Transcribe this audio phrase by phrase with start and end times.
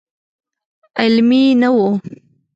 [1.01, 1.77] علمي نه و.